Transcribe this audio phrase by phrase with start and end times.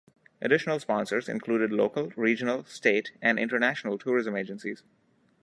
[0.41, 4.81] Additional sponsors included local, regional, State and international tourism agencies.